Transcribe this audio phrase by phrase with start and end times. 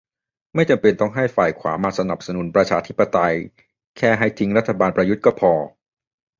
[0.55, 3.35] ไม่จำเป็นต้องให้ฝ่ายขวามาสนับสนุนประชาธิปไตย
[3.97, 5.53] แค่ให้ทิ้งรัฐบาลประยุทธ์ก็พอ